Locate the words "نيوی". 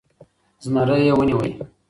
1.27-1.51